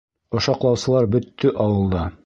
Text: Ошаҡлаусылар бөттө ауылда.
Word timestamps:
Ошаҡлаусылар 0.39 1.11
бөттө 1.17 1.57
ауылда. 1.67 2.07